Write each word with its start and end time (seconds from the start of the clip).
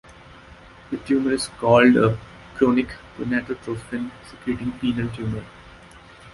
The 0.89 0.97
tumor 0.97 1.33
is 1.33 1.47
called 1.59 1.95
a 1.95 2.17
"chorionic 2.57 2.91
gonadotropin 3.19 4.09
secreting 4.27 4.71
pineal 4.79 5.09
tumor". 5.09 5.43